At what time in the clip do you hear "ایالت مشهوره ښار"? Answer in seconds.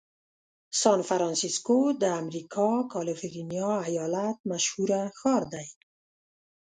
3.89-5.43